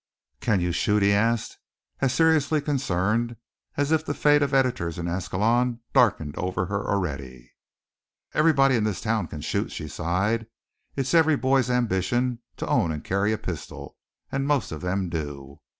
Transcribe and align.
"Can 0.39 0.61
you 0.61 0.71
shoot?" 0.71 1.03
he 1.03 1.13
asked, 1.13 1.59
as 1.99 2.11
seriously 2.11 2.59
concerned 2.59 3.35
as 3.77 3.91
if 3.91 4.03
the 4.03 4.15
fate 4.15 4.41
of 4.41 4.51
editors 4.51 4.97
in 4.97 5.07
Ascalon 5.07 5.79
darkened 5.93 6.35
over 6.39 6.65
her 6.65 6.89
already. 6.89 7.53
"Everybody 8.33 8.75
in 8.75 8.83
this 8.83 8.99
town 8.99 9.27
can 9.27 9.41
shoot," 9.41 9.71
she 9.71 9.87
sighed. 9.87 10.47
"It's 10.95 11.13
every 11.13 11.35
boy's 11.35 11.69
ambition 11.69 12.39
to 12.57 12.65
own 12.65 12.91
and 12.91 13.03
carry 13.03 13.31
a 13.31 13.37
pistol, 13.37 13.95
and 14.31 14.47
most 14.47 14.71
of 14.71 14.81
them 14.81 15.07
do." 15.07 15.59